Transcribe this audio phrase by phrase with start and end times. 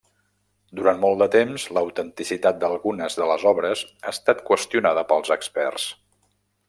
[0.77, 5.87] Durant molt de temps, l'autenticitat d'algunes de les obres ha estat qüestionada pels experts.